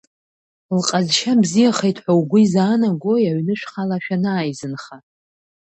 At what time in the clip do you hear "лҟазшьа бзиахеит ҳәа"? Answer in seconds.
0.77-2.13